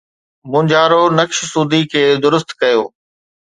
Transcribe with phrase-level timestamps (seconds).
[0.51, 2.81] مونجهارو نقش سودي کي درست ڪيو